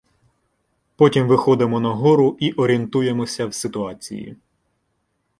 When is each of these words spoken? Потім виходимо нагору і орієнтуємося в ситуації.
Потім 0.95 1.27
виходимо 1.27 1.79
нагору 1.79 2.37
і 2.39 2.51
орієнтуємося 2.51 3.45
в 3.45 3.53
ситуації. 3.53 4.35